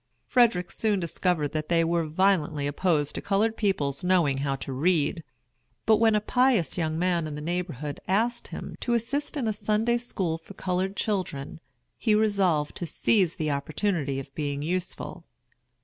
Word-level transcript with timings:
Frederick 0.25 0.71
soon 0.71 0.99
discovered 0.99 1.49
that 1.49 1.69
they 1.69 1.83
were 1.83 2.07
violently 2.07 2.65
opposed 2.65 3.13
to 3.13 3.21
colored 3.21 3.55
people's 3.55 4.03
knowing 4.03 4.39
how 4.39 4.55
to 4.55 4.73
read; 4.73 5.23
but 5.85 5.97
when 5.97 6.15
a 6.15 6.19
pious 6.19 6.75
young 6.75 6.97
man 6.97 7.27
in 7.27 7.35
the 7.35 7.39
neighborhood 7.39 7.99
asked 8.07 8.47
him 8.47 8.75
to 8.79 8.95
assist 8.95 9.37
in 9.37 9.47
a 9.47 9.53
Sunday 9.53 9.99
school 9.99 10.39
for 10.39 10.55
colored 10.55 10.95
children, 10.95 11.59
he 11.99 12.15
resolved 12.15 12.75
to 12.75 12.87
seize 12.87 13.35
the 13.35 13.51
opportunity 13.51 14.19
of 14.19 14.33
being 14.33 14.63
useful. 14.63 15.23